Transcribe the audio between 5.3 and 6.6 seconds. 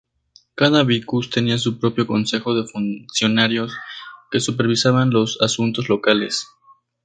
asuntos locales.